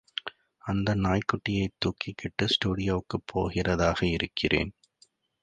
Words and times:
அந்த 0.63 0.95
நாய்க்குட்டியைத் 0.95 1.77
தூக்கிக்கிட்டு 1.85 2.47
ஸ்டுடியோவுக்கு 2.47 3.19
போகிறதாக 3.33 4.01
இருந்தேன். 4.11 4.73